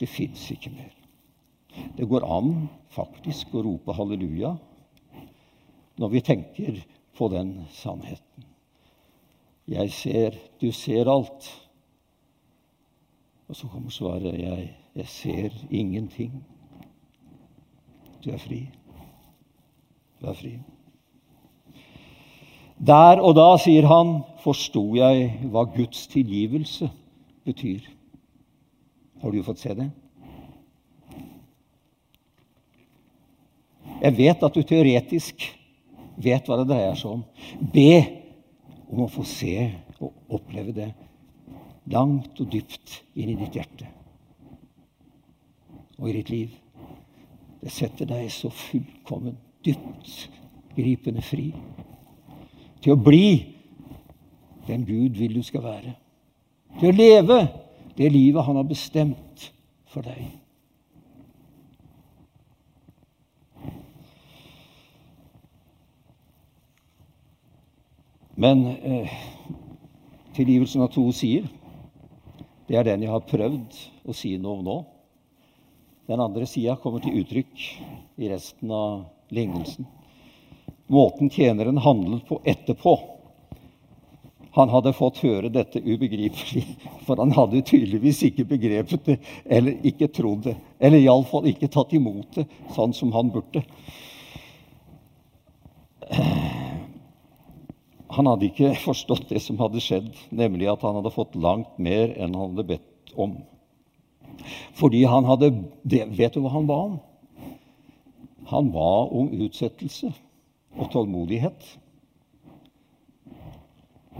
Det 0.00 0.08
fins 0.08 0.48
ikke 0.50 0.72
mer. 0.72 0.94
Det 1.98 2.08
går 2.08 2.24
an 2.24 2.70
faktisk 2.88 3.52
å 3.52 3.66
rope 3.66 3.92
halleluja 3.92 4.54
når 6.00 6.12
vi 6.12 6.24
tenker 6.24 6.80
på 7.16 7.28
den 7.32 7.52
sannheten. 7.76 8.48
Jeg 9.68 9.92
ser, 9.92 10.40
du 10.60 10.70
ser 10.72 11.12
alt. 11.12 11.52
Og 13.48 13.56
så 13.56 13.68
kommer 13.70 13.90
svaret 13.94 14.40
jeg, 14.40 14.70
jeg 14.96 15.08
ser 15.08 15.58
ingenting. 15.70 16.32
Du 18.24 18.30
er 18.30 18.40
fri. 18.42 18.64
Du 20.20 20.26
er 20.26 20.34
fri. 20.34 20.56
Der 22.86 23.22
og 23.22 23.36
da, 23.38 23.46
sier 23.62 23.86
han, 23.88 24.18
forsto 24.42 24.82
jeg 24.98 25.30
hva 25.52 25.64
Guds 25.76 26.06
tilgivelse 26.12 26.90
betyr. 27.46 27.86
Har 29.22 29.32
du 29.32 29.44
fått 29.46 29.62
se 29.62 29.76
det? 29.78 29.88
Jeg 34.02 34.12
vet 34.18 34.42
at 34.44 34.54
du 34.54 34.62
teoretisk 34.66 35.46
vet 36.20 36.48
hva 36.48 36.58
det 36.60 36.68
dreier 36.68 36.98
seg 36.98 37.14
om. 37.16 37.24
Be 37.72 38.02
om 38.90 39.06
å 39.06 39.10
få 39.10 39.24
se 39.26 39.70
og 39.96 40.12
oppleve 40.36 40.74
det 40.76 40.90
langt 41.92 42.40
og 42.40 42.50
dypt 42.52 43.00
inn 43.14 43.32
i 43.32 43.38
ditt 43.38 43.56
hjerte 43.56 43.90
og 45.96 46.10
i 46.10 46.16
ditt 46.18 46.30
liv. 46.30 46.56
Det 47.62 47.72
setter 47.72 48.08
deg 48.08 48.28
så 48.30 48.50
fullkomment 48.52 49.38
dypt 49.64 50.26
gripende 50.76 51.22
fri 51.24 51.48
til 52.84 52.92
å 52.92 53.00
bli 53.00 53.28
den 54.66 54.84
Gud 54.86 55.16
vil 55.18 55.38
du 55.38 55.42
skal 55.46 55.64
være. 55.64 55.94
Til 56.80 56.90
å 56.90 56.96
leve 56.96 57.38
det 57.96 58.10
livet 58.12 58.44
han 58.44 58.58
har 58.58 58.66
bestemt 58.68 59.46
for 59.88 60.04
deg. 60.04 60.26
Men 68.36 68.66
eh, 68.66 69.12
tilgivelsen 70.36 70.84
av 70.84 70.90
to 70.92 71.06
sider, 71.16 71.48
det 72.66 72.78
er 72.78 72.86
den 72.88 73.04
jeg 73.06 73.12
har 73.12 73.26
prøvd 73.26 73.80
å 74.06 74.14
si 74.16 74.36
noe 74.38 74.58
om 74.58 74.64
nå. 74.66 74.76
Den 76.06 76.22
andre 76.22 76.46
sida 76.46 76.76
kommer 76.82 77.02
til 77.02 77.18
uttrykk 77.20 77.66
i 78.22 78.30
resten 78.30 78.70
av 78.70 79.04
lignelsen. 79.34 79.86
Måten 80.92 81.30
tjeneren 81.34 81.82
handlet 81.82 82.26
på 82.28 82.40
etterpå 82.46 82.96
han 84.56 84.70
hadde 84.72 84.94
fått 84.96 85.18
høre 85.20 85.50
dette 85.52 85.82
ubegripelig, 85.84 86.62
for 87.04 87.20
han 87.20 87.34
hadde 87.36 87.60
tydeligvis 87.68 88.22
ikke 88.30 88.46
begrepet 88.48 89.02
det 89.04 89.16
eller 89.52 89.84
ikke 89.84 90.08
trodd 90.08 90.46
det. 90.46 90.54
Eller 90.80 91.02
iallfall 91.04 91.50
ikke 91.50 91.68
tatt 91.74 91.92
imot 91.92 92.38
det 92.38 92.46
sånn 92.72 92.96
som 92.96 93.12
han 93.12 93.28
burde. 93.34 93.60
Han 98.16 98.28
hadde 98.30 98.48
ikke 98.50 98.74
forstått 98.88 99.28
det 99.32 99.42
som 99.44 99.60
hadde 99.60 99.82
skjedd, 99.84 100.12
nemlig 100.30 100.70
at 100.72 100.84
han 100.86 100.98
hadde 101.00 101.14
fått 101.14 101.36
langt 101.38 101.76
mer 101.78 102.14
enn 102.16 102.34
han 102.36 102.52
hadde 102.52 102.68
bedt 102.74 103.14
om. 103.16 103.38
Fordi 104.76 105.04
han 105.08 105.24
hadde 105.28 105.52
Vet 105.86 106.34
du 106.34 106.42
hva 106.44 106.52
han 106.52 106.68
ba 106.68 106.78
om? 106.90 106.96
Han 108.50 108.70
ba 108.74 108.90
om 109.10 109.32
utsettelse 109.42 110.12
og 110.76 110.90
tålmodighet. 110.92 111.70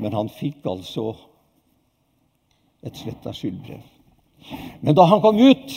Men 0.01 0.17
han 0.17 0.31
fikk 0.33 0.67
altså 0.67 1.13
et 2.87 2.97
sletta 2.99 3.33
skyldbrev. 3.35 3.85
Men 4.81 4.97
da 4.97 5.07
han 5.11 5.23
kom 5.23 5.39
ut, 5.41 5.77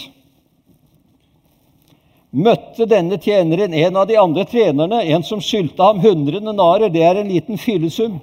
møtte 2.29 2.86
denne 2.89 3.17
tjeneren 3.21 3.74
en 3.74 3.98
av 3.98 4.07
de 4.09 4.17
andre 4.19 4.45
trenerne, 4.45 5.01
en 5.01 5.24
som 5.25 5.41
skyldte 5.41 5.81
ham 5.81 6.01
100 6.01 6.41
denarer. 6.45 6.89
Det 6.93 7.03
er 7.03 7.21
en 7.21 7.31
liten 7.31 7.57
fyllesum 7.57 8.19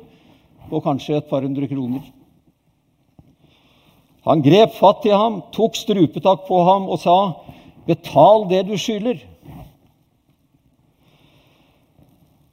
på 0.71 0.83
kanskje 0.83 1.19
et 1.19 1.31
par 1.31 1.43
hundre 1.43 1.67
kroner. 1.71 2.05
Han 4.27 4.43
grep 4.43 4.75
fatt 4.75 5.07
i 5.07 5.15
ham, 5.15 5.41
tok 5.55 5.77
strupetak 5.79 6.47
på 6.49 6.63
ham 6.67 6.89
og 6.91 6.99
sa, 6.99 7.35
'Betal 7.87 8.49
det 8.51 8.67
du 8.67 8.75
skylder.' 8.75 9.23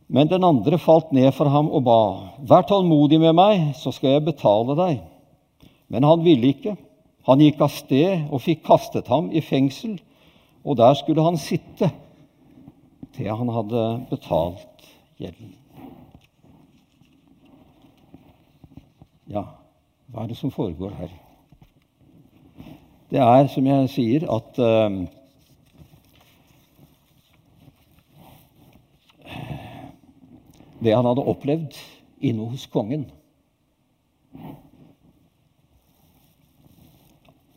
Men 0.07 0.27
den 0.27 0.43
andre 0.43 0.77
falt 0.77 1.11
ned 1.11 1.33
for 1.33 1.49
ham 1.49 1.71
og 1.71 1.83
ba, 1.83 2.29
'Vær 2.45 2.61
tålmodig 2.69 3.19
med 3.19 3.33
meg, 3.33 3.75
så 3.75 3.91
skal 3.91 4.09
jeg 4.09 4.25
betale 4.25 4.75
deg.' 4.75 5.01
Men 5.89 6.03
han 6.03 6.23
ville 6.23 6.47
ikke. 6.47 6.77
Han 7.25 7.39
gikk 7.39 7.61
av 7.61 7.69
sted 7.69 8.27
og 8.31 8.41
fikk 8.41 8.63
kastet 8.65 9.07
ham 9.07 9.31
i 9.31 9.41
fengsel 9.41 9.99
og 10.63 10.77
der 10.77 10.93
skulle 10.93 11.23
han 11.23 11.37
sitte 11.37 11.91
til 13.13 13.29
han 13.29 13.51
hadde 13.53 13.81
betalt 14.09 14.87
gjelden. 15.19 15.51
Ja, 19.29 19.43
hva 20.11 20.23
er 20.23 20.31
det 20.31 20.37
som 20.37 20.51
foregår 20.51 20.95
her? 20.97 21.11
Det 23.13 23.21
er, 23.21 23.47
som 23.47 23.67
jeg 23.69 23.89
sier, 23.93 24.25
at 24.31 24.57
uh, 24.57 25.03
Det 30.83 30.91
han 30.91 31.05
hadde 31.07 31.23
opplevd 31.31 31.77
inne 32.19 32.47
hos 32.51 32.65
kongen 32.67 33.05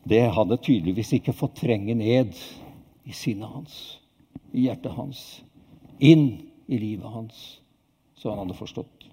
Det 0.07 0.21
hadde 0.31 0.59
tydeligvis 0.63 1.11
ikke 1.17 1.35
fått 1.35 1.57
trenge 1.59 1.97
ned 1.97 2.37
i 3.07 3.15
sinnet 3.15 3.49
hans, 3.49 3.97
i 4.51 4.67
hjertet 4.67 4.91
hans, 4.97 5.23
inn 5.99 6.27
i 6.67 6.79
livet 6.79 7.07
hans, 7.07 7.59
så 8.19 8.33
han 8.33 8.43
hadde 8.43 8.57
forstått. 8.57 9.07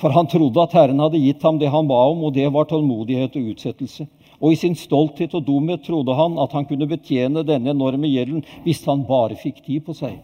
For 0.00 0.12
han 0.12 0.28
trodde 0.28 0.62
at 0.62 0.74
Herren 0.76 1.00
hadde 1.00 1.20
gitt 1.20 1.44
ham 1.44 1.58
det 1.60 1.70
han 1.72 1.88
ba 1.88 2.00
om, 2.10 2.24
og 2.26 2.34
det 2.36 2.48
var 2.52 2.68
tålmodighet 2.68 3.36
og 3.38 3.52
utsettelse. 3.52 4.08
Og 4.42 4.54
i 4.54 4.58
sin 4.58 4.74
stolthet 4.76 5.34
og 5.38 5.44
dumhet 5.46 5.84
trodde 5.86 6.16
han 6.18 6.38
at 6.42 6.54
han 6.56 6.66
kunne 6.66 6.88
betjene 6.90 7.44
denne 7.46 7.70
enorme 7.70 8.10
gjelden 8.10 8.42
hvis 8.64 8.82
han 8.88 9.04
bare 9.08 9.38
fikk 9.38 9.62
tid 9.66 9.84
på 9.86 9.94
seg. 9.96 10.18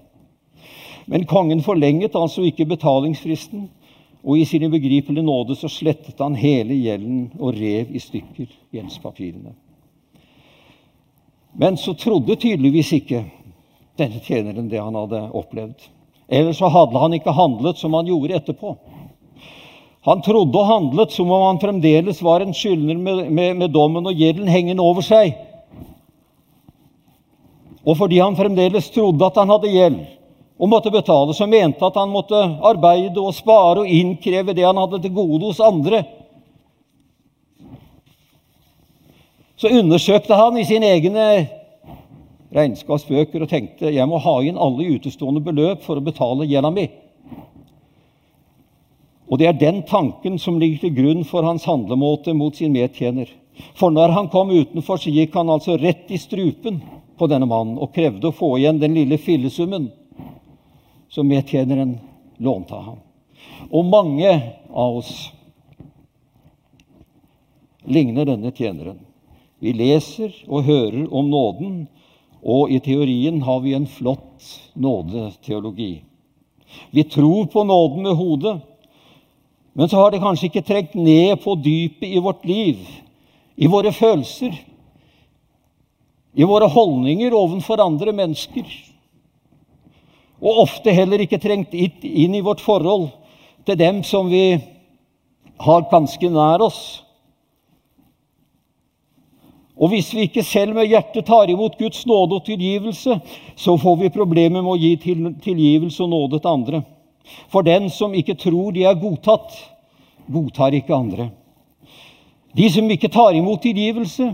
Men 1.08 1.28
kongen 1.28 1.62
forlenget 1.64 2.16
altså 2.18 2.42
ikke 2.44 2.66
betalingsfristen, 2.68 3.68
og 4.24 4.40
i 4.40 4.44
sin 4.48 4.66
begripelige 4.70 5.24
nåde 5.24 5.54
så 5.56 5.70
slettet 5.70 6.18
han 6.20 6.34
hele 6.36 6.74
gjelden 6.74 7.28
og 7.38 7.54
rev 7.56 7.94
i 7.94 8.02
stykker 8.02 8.50
gjeldspapirene. 8.74 9.54
Men 11.60 11.76
så 11.76 11.94
trodde 11.98 12.36
tydeligvis 12.38 12.92
ikke 13.00 13.24
denne 13.98 14.20
tjeneren 14.22 14.68
det 14.70 14.78
han 14.78 14.94
hadde 14.94 15.24
opplevd. 15.34 15.88
Ellers 16.30 16.60
så 16.60 16.68
hadde 16.70 17.00
han 17.02 17.16
ikke 17.16 17.34
handlet 17.34 17.80
som 17.80 17.96
han 17.98 18.06
gjorde 18.06 18.36
etterpå. 18.38 18.76
Han 20.06 20.22
trodde 20.22 20.60
og 20.60 20.68
handlet 20.68 21.16
som 21.16 21.32
om 21.34 21.42
han 21.48 21.58
fremdeles 21.58 22.20
var 22.22 22.44
en 22.44 22.54
skyldner 22.54 23.00
med, 23.00 23.24
med, 23.34 23.56
med 23.58 23.74
dommen 23.74 24.06
og 24.06 24.14
gjelden 24.14 24.46
hengende 24.48 24.84
over 24.84 25.02
seg. 25.02 25.34
Og 27.82 27.98
fordi 27.98 28.20
han 28.22 28.38
fremdeles 28.38 28.92
trodde 28.94 29.26
at 29.26 29.42
han 29.42 29.50
hadde 29.50 29.72
gjeld 29.72 29.98
og 30.58 30.70
måtte 30.70 30.94
betale, 30.94 31.34
så 31.34 31.46
mente 31.50 31.86
at 31.86 31.98
han 31.98 32.14
måtte 32.14 32.38
arbeide 32.70 33.18
og 33.18 33.34
spare 33.34 33.82
og 33.82 33.90
innkreve 33.90 34.54
det 34.54 34.66
han 34.66 34.78
hadde 34.78 35.02
til 35.02 35.14
gode 35.18 35.50
hos 35.50 35.62
andre. 35.62 36.04
Så 39.58 39.70
undersøkte 39.80 40.36
han 40.38 40.58
i 40.58 40.66
sine 40.66 40.92
egne 40.94 41.24
regnskapsbøker 42.54 43.42
og 43.44 43.50
tenkte 43.50 43.90
jeg 43.92 44.08
må 44.08 44.20
ha 44.22 44.38
inn 44.46 44.60
alle 44.60 44.86
utestående 44.94 45.42
beløp 45.44 45.82
for 45.84 45.98
å 45.98 46.04
betale 46.04 46.46
gjelda 46.48 46.70
mi. 46.72 46.86
Og 49.28 49.40
det 49.40 49.48
er 49.50 49.58
den 49.60 49.82
tanken 49.88 50.38
som 50.40 50.60
ligger 50.60 50.86
til 50.86 50.94
grunn 50.96 51.26
for 51.28 51.44
hans 51.44 51.66
handlemåte 51.68 52.32
mot 52.36 52.56
sin 52.56 52.72
medtjener. 52.72 53.28
For 53.76 53.92
når 53.92 54.14
han 54.14 54.30
kom 54.32 54.54
utenfor, 54.54 54.96
så 55.02 55.12
gikk 55.12 55.34
han 55.36 55.50
altså 55.52 55.76
rett 55.76 56.08
i 56.14 56.20
strupen 56.20 56.78
på 57.18 57.28
denne 57.28 57.48
mannen 57.50 57.80
og 57.82 57.92
krevde 57.92 58.30
å 58.30 58.36
få 58.36 58.54
igjen 58.60 58.78
den 58.80 58.94
lille 58.96 59.18
fillesummen 59.20 59.90
som 61.12 61.28
medtjeneren 61.28 61.98
lånte 62.38 62.78
ham. 62.78 63.02
Og 63.74 63.84
mange 63.90 64.30
av 64.70 65.00
oss 65.02 65.12
ligner 67.88 68.28
denne 68.28 68.54
tjeneren. 68.54 69.02
Vi 69.58 69.72
leser 69.74 70.34
og 70.46 70.66
hører 70.68 71.08
om 71.10 71.30
nåden, 71.30 71.86
og 72.42 72.70
i 72.70 72.78
teorien 72.78 73.40
har 73.42 73.60
vi 73.64 73.74
en 73.74 73.88
flott 73.90 74.44
nådeteologi. 74.78 76.02
Vi 76.90 77.02
tror 77.10 77.48
på 77.50 77.64
nåden 77.64 78.02
med 78.02 78.14
hodet, 78.14 78.58
men 79.72 79.88
så 79.88 79.96
har 79.96 80.10
det 80.10 80.22
kanskje 80.22 80.48
ikke 80.50 80.66
trengt 80.66 80.94
ned 80.94 81.36
på 81.42 81.56
dypet 81.58 82.08
i 82.08 82.22
vårt 82.22 82.44
liv, 82.46 82.78
i 83.56 83.66
våre 83.66 83.92
følelser, 83.92 84.54
i 86.34 86.46
våre 86.46 86.68
holdninger 86.70 87.34
overfor 87.34 87.82
andre 87.82 88.12
mennesker. 88.14 88.66
Og 90.38 90.62
ofte 90.62 90.94
heller 90.94 91.22
ikke 91.24 91.40
trengt 91.42 91.74
inn 91.74 92.34
i 92.34 92.44
vårt 92.46 92.62
forhold 92.62 93.08
til 93.66 93.78
dem 93.78 94.04
som 94.06 94.30
vi 94.30 94.60
har 95.58 95.88
ganske 95.90 96.30
nær 96.30 96.62
oss. 96.62 97.02
Og 99.78 99.92
hvis 99.92 100.10
vi 100.14 100.26
ikke 100.26 100.42
selv 100.42 100.74
med 100.74 100.88
hjertet 100.90 101.26
tar 101.26 101.50
imot 101.50 101.78
Guds 101.78 102.02
nåde 102.06 102.40
og 102.40 102.46
tilgivelse, 102.46 103.20
så 103.56 103.76
får 103.78 103.96
vi 104.00 104.14
problemer 104.14 104.62
med 104.62 104.72
å 104.72 104.78
gi 104.78 104.96
tilgivelse 104.98 106.02
og 106.02 106.10
nåde 106.10 106.40
til 106.40 106.50
andre. 106.50 106.80
For 107.52 107.62
den 107.62 107.86
som 107.92 108.16
ikke 108.16 108.34
tror 108.40 108.72
de 108.74 108.86
er 108.88 108.98
godtatt, 108.98 109.54
godtar 110.26 110.74
ikke 110.74 110.96
andre. 110.96 111.28
De 112.56 112.66
som 112.72 112.90
ikke 112.90 113.10
tar 113.12 113.36
imot 113.38 113.62
tilgivelse, 113.62 114.32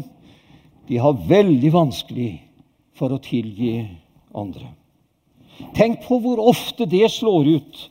de 0.88 1.00
har 1.00 1.26
veldig 1.28 1.72
vanskelig 1.74 2.30
for 2.96 3.12
å 3.12 3.20
tilgi 3.20 3.82
andre. 4.34 4.70
Tenk 5.76 6.06
på 6.06 6.18
hvor 6.22 6.40
ofte 6.42 6.86
det 6.88 7.06
slår 7.12 7.50
ut, 7.58 7.84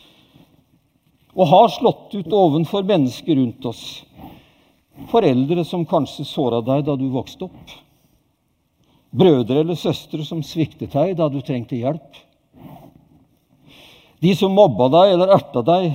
og 1.33 1.49
har 1.49 1.69
slått 1.73 2.13
ut 2.17 2.33
ovenfor 2.33 2.85
mennesker 2.85 3.37
rundt 3.39 3.65
oss. 3.65 4.03
Foreldre 5.09 5.65
som 5.65 5.85
kanskje 5.89 6.25
såra 6.27 6.61
deg 6.61 6.85
da 6.85 6.95
du 6.97 7.07
vokste 7.13 7.47
opp. 7.47 7.73
Brødre 9.13 9.61
eller 9.61 9.77
søstre 9.77 10.25
som 10.25 10.43
sviktet 10.45 10.93
deg 10.93 11.15
da 11.17 11.29
du 11.29 11.39
trengte 11.41 11.77
hjelp. 11.77 12.21
De 14.23 14.31
som 14.37 14.53
mobba 14.55 14.87
deg 14.93 15.15
eller 15.15 15.33
erta 15.35 15.61
deg 15.65 15.91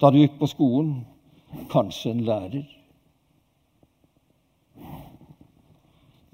da 0.00 0.10
du 0.12 0.20
gikk 0.20 0.38
på 0.40 0.48
skolen. 0.52 0.94
Kanskje 1.72 2.12
en 2.12 2.24
lærer. 2.26 2.64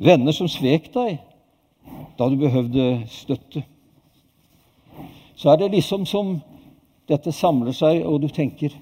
Venner 0.00 0.32
som 0.32 0.48
svek 0.48 0.90
deg 0.94 1.18
da 2.18 2.28
du 2.28 2.36
behøvde 2.40 2.86
støtte. 3.12 3.62
Så 5.36 5.52
er 5.52 5.60
det 5.60 5.70
liksom 5.72 6.06
som 6.08 6.38
dette 7.08 7.32
samler 7.32 7.72
seg, 7.76 8.02
og 8.04 8.20
du 8.20 8.28
tenker 8.28 8.74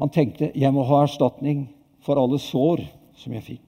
han 0.00 0.12
tenkte 0.12 0.50
jeg 0.56 0.72
må 0.72 0.86
ha 0.88 1.02
erstatning 1.04 1.66
for 2.04 2.16
alle 2.16 2.40
sår 2.40 2.86
som 3.20 3.34
jeg 3.36 3.44
fikk. 3.44 3.66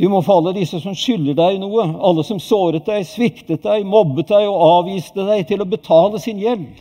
Du 0.00 0.08
må 0.10 0.22
få 0.24 0.38
alle 0.40 0.54
disse 0.56 0.80
som 0.82 0.96
skylder 0.96 1.36
deg 1.38 1.60
noe, 1.62 1.84
alle 2.04 2.24
som 2.26 2.40
såret 2.42 2.84
deg, 2.88 3.04
sviktet 3.08 3.62
deg, 3.64 3.84
mobbet 3.88 4.32
deg 4.32 4.48
og 4.48 4.64
avviste 4.66 5.24
deg, 5.28 5.44
til 5.48 5.62
å 5.62 5.68
betale 5.68 6.20
sin 6.20 6.40
gjeld. 6.42 6.80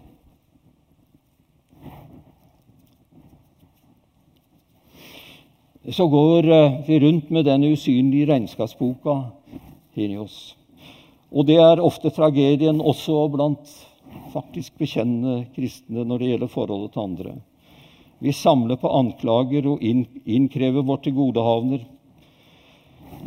Så 5.91 6.06
går 6.12 6.48
eh, 6.48 6.80
vi 6.88 7.00
rundt 7.02 7.32
med 7.34 7.48
denne 7.48 7.72
usynlige 7.74 8.30
regnskapsboka 8.30 9.15
inni 9.98 10.20
oss. 10.22 10.54
Og 11.32 11.48
det 11.48 11.58
er 11.63 11.82
ofte 11.82 12.12
tragedien 12.13 12.80
også 12.82 13.24
blant 13.34 13.72
faktisk 14.34 14.78
bekjennende 14.80 15.47
kristne 15.56 16.06
når 16.08 16.21
det 16.21 16.30
gjelder 16.32 16.52
forholdet 16.52 16.93
til 16.93 17.04
andre. 17.04 17.36
Vi 18.21 18.34
samler 18.38 18.78
på 18.78 18.91
anklager 18.93 19.67
og 19.71 19.82
innkrever 19.82 20.86
vårt 20.86 21.04
tilgodehavner. 21.08 21.84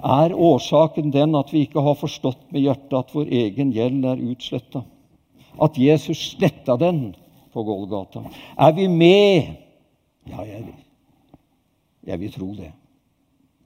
Er 0.05 0.35
årsaken 0.35 1.11
den 1.15 1.35
at 1.39 1.53
vi 1.53 1.67
ikke 1.67 1.83
har 1.83 1.99
forstått 1.99 2.51
med 2.55 2.65
hjertet 2.65 2.99
at 2.99 3.15
vår 3.15 3.31
egen 3.43 3.73
gjeld 3.75 4.05
er 4.09 4.23
utsletta? 4.33 4.85
at 5.61 5.79
Jesus 5.79 6.19
sletta 6.19 6.77
den 6.77 7.15
på 7.53 7.63
Golgata? 7.63 8.25
Er 8.59 8.73
vi 8.73 8.89
med? 8.89 9.55
Ja, 10.27 10.43
jeg, 10.43 10.65
vil. 10.67 10.75
jeg 12.07 12.21
vil 12.21 12.33
tro 12.33 12.51
det. 12.55 12.73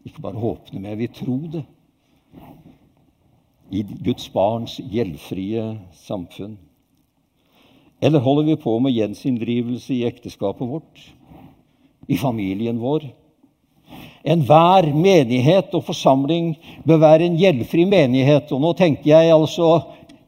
Ikke 0.04 0.22
bare 0.22 0.40
håpe 0.40 0.70
det, 0.72 0.81
men 0.81 0.90
jeg 0.90 0.98
vil 0.98 1.12
tro 1.14 1.38
det. 1.52 1.64
I 3.70 3.83
Guds 4.04 4.28
barns 4.33 4.78
gjeldfrie 4.81 5.64
samfunn. 5.92 6.57
Eller 8.00 8.22
holder 8.22 8.46
vi 8.46 8.56
på 8.56 8.78
med 8.78 8.94
gjensinndrivelse 8.94 9.94
i 9.94 10.04
ekteskapet 10.06 10.68
vårt, 10.68 11.00
i 12.06 12.16
familien 12.16 12.78
vår? 12.78 13.08
Enhver 14.28 14.90
menighet 14.94 15.72
og 15.74 15.87
forsamling 15.87 16.52
bør 16.87 17.00
være 17.02 17.26
en 17.26 17.38
gjeldfri 17.38 17.87
menighet. 17.88 18.50
Og 18.52 18.61
nå 18.62 18.72
tenker 18.78 19.08
jeg 19.11 19.32
altså 19.34 19.70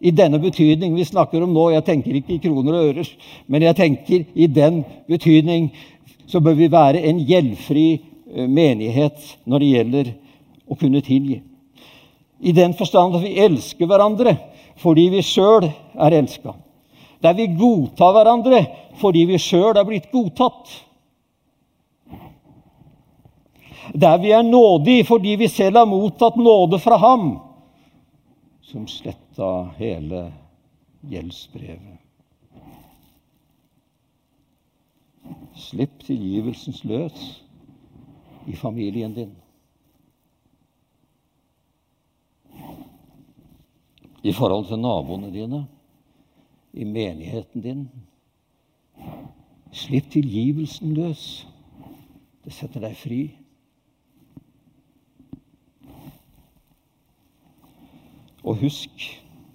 i 0.00 0.12
denne 0.14 0.40
betydning 0.40 0.94
vi 0.96 1.04
snakker 1.04 1.44
om 1.44 1.52
nå. 1.54 1.68
Jeg 1.74 1.87
tenker 1.87 2.16
ikke 2.16 2.37
i 2.37 2.42
kroner 2.42 2.78
og 2.78 2.90
ører, 2.90 3.11
men 3.46 3.66
jeg 3.66 3.76
tenker 3.76 4.24
i 4.35 4.48
den 4.48 4.83
betydning 5.11 5.70
så 6.30 6.40
bør 6.40 6.56
vi 6.59 6.70
være 6.72 7.02
en 7.11 7.20
gjeldfri 7.26 7.87
eh, 7.94 8.48
menighet 8.48 9.18
når 9.44 9.62
det 9.62 9.70
gjelder 9.74 10.12
å 10.70 10.78
kunne 10.78 11.02
tilgi. 11.04 11.40
I 12.40 12.54
den 12.56 12.72
forstand 12.78 13.18
at 13.18 13.24
vi 13.26 13.37
elsker 13.42 13.87
hverandre 13.90 14.38
fordi 14.80 15.11
vi 15.12 15.22
sjøl 15.26 15.66
er 15.68 16.16
elska. 16.16 16.54
Der 17.20 17.35
vi 17.37 17.46
godtar 17.52 18.14
hverandre 18.16 18.62
fordi 19.00 19.26
vi 19.28 19.38
sjøl 19.40 19.76
er 19.76 19.87
blitt 19.88 20.11
godtatt. 20.12 20.70
Der 23.94 24.18
vi 24.22 24.33
er 24.33 24.42
nådige 24.46 25.04
fordi 25.09 25.37
vi 25.40 25.48
selv 25.48 25.76
har 25.76 25.88
mottatt 25.88 26.37
nåde 26.37 26.78
fra 26.78 26.96
Ham, 27.00 27.33
som 28.62 28.87
sletta 28.88 29.70
hele 29.78 30.28
gjeldsbrevet. 31.11 31.98
Slipp 35.61 36.04
tilgivelsens 36.06 36.85
løs 36.85 37.42
i 38.46 38.56
familien 38.56 39.14
din. 39.14 39.35
I 44.22 44.33
forhold 44.37 44.66
til 44.68 44.80
naboene 44.80 45.30
dine, 45.33 45.64
i 46.81 46.87
menigheten 46.88 47.64
din. 47.64 47.85
Slipp 49.73 50.11
tilgivelsen 50.11 50.95
løs. 50.97 51.25
Det 52.45 52.55
setter 52.57 52.83
deg 52.87 52.97
fri. 52.97 53.21
Og 58.40 58.57
husk, 58.62 59.05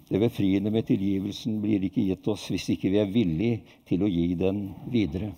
det 0.06 0.22
befriende 0.22 0.70
med 0.70 0.86
tilgivelsen 0.86 1.58
blir 1.62 1.82
ikke 1.82 2.06
gitt 2.06 2.28
oss 2.30 2.46
hvis 2.52 2.68
ikke 2.76 2.92
vi 2.94 3.02
er 3.02 3.10
villige 3.10 3.60
til 3.88 4.06
å 4.06 4.10
gi 4.10 4.28
den 4.38 4.68
videre. 4.92 5.32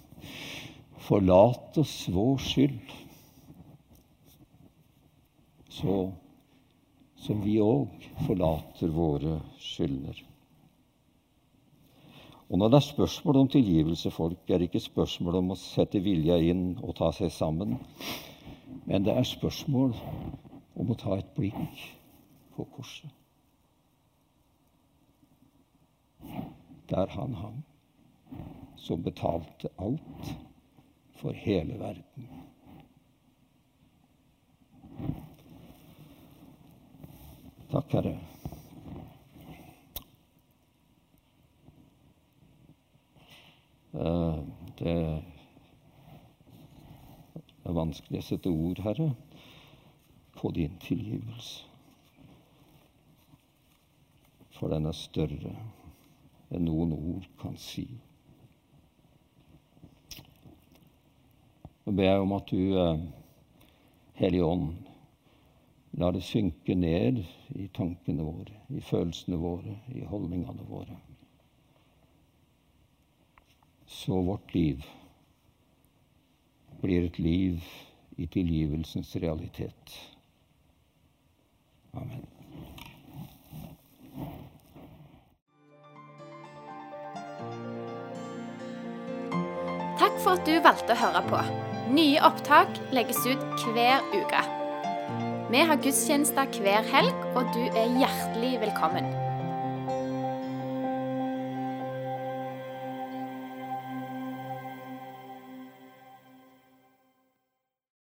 Forlat 1.09 1.79
oss 1.81 2.03
vår 2.13 2.43
skyld, 2.45 2.97
så 5.73 6.01
som 7.25 7.41
vi 7.41 7.57
òg 7.65 8.11
forlater 8.27 8.93
våre 8.93 9.39
skyldner. 9.63 10.28
Og 12.49 12.59
når 12.59 12.69
det 12.69 12.77
er 12.81 12.87
spørsmål 12.87 13.37
om 13.37 13.49
tilgivelse, 13.49 14.11
folk, 14.11 14.39
er 14.49 14.59
det 14.59 14.71
ikke 14.71 14.81
spørsmål 14.81 15.43
om 15.43 15.53
å 15.53 15.61
sette 15.61 16.01
vilja 16.01 16.39
inn 16.41 16.79
og 16.81 16.97
ta 16.97 17.13
seg 17.13 17.33
sammen, 17.33 17.77
men 18.89 19.05
det 19.05 19.13
er 19.13 19.29
spørsmål 19.29 19.93
om 20.79 20.91
å 20.91 20.99
ta 20.99 21.19
et 21.19 21.33
blikk 21.37 21.87
på 22.57 22.65
korset. 22.73 23.13
der 26.91 27.07
han 27.07 27.35
hang, 27.35 27.65
som 28.77 29.03
betalte 29.03 29.69
alt 29.79 30.37
for 31.21 31.33
hele 31.33 31.79
verden. 31.79 32.29
Takk, 37.71 37.93
Herre. 37.93 38.11
Eh, 38.11 38.25
det 43.93 44.95
er 47.65 47.77
vanskelig 47.77 48.21
å 48.21 48.27
sette 48.27 48.53
ord, 48.53 48.83
Herre, 48.85 49.11
på 50.37 50.51
din 50.57 50.77
tilgivelse. 50.83 51.65
For 54.59 54.73
den 54.73 54.89
er 54.91 54.97
større 54.97 55.55
enn 56.51 56.65
noen 56.67 56.95
ord 56.97 57.27
kan 57.41 57.57
si. 57.61 57.87
Nå 61.85 61.95
ber 61.97 62.11
jeg 62.11 62.21
om 62.25 62.35
at 62.37 62.51
du, 62.51 62.63
eh, 62.77 63.05
Hellige 64.19 64.45
Ånd, 64.45 64.73
lar 65.99 66.13
det 66.13 66.23
synke 66.27 66.75
ned 66.75 67.23
i 67.55 67.69
tankene 67.73 68.27
våre, 68.27 68.57
i 68.69 68.81
følelsene 68.81 69.39
våre, 69.41 69.79
i 69.95 70.05
holdningene 70.05 70.67
våre. 70.69 70.99
Så 73.89 74.21
vårt 74.21 74.55
liv 74.55 74.85
blir 76.81 77.07
et 77.07 77.19
liv 77.19 77.65
i 78.17 78.27
tilgivelsens 78.27 79.17
realitet. 79.17 79.95
Amen. 81.97 82.27
Takk 89.99 90.21
for 90.23 90.37
at 90.37 90.45
du 90.47 90.59
valgte 90.63 90.95
å 90.95 91.01
høre 91.01 91.23
på. 91.31 91.41
Nye 91.97 92.21
opptak 92.29 92.77
legges 92.93 93.25
ut 93.25 93.65
hver 93.73 94.05
uke. 94.13 94.43
Vi 95.49 95.65
har 95.65 95.81
gudstjenester 95.81 96.61
hver 96.61 96.85
helg, 96.93 97.25
og 97.33 97.49
du 97.57 97.65
er 97.73 97.97
hjertelig 97.97 98.59
velkommen. 98.67 99.28